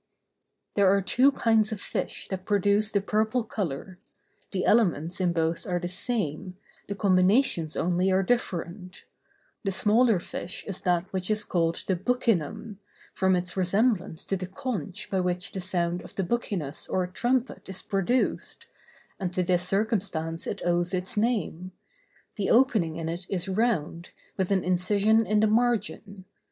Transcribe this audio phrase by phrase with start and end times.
[0.73, 3.99] There are two kinds of fish that produce the purple color;
[4.49, 9.03] the elements in both are the same, the combinations only are different;
[9.63, 12.79] the smaller fish is that which is called the "buccinum,"
[13.13, 17.69] from its resemblance to the conch by which the sound of the buccinus or trumpet
[17.69, 18.65] is produced,
[19.19, 21.73] and to this circumstance it owes its name:
[22.37, 26.25] the opening in it is round, with an incision in the margin.